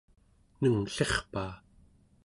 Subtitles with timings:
[0.61, 1.51] nengllirpaa!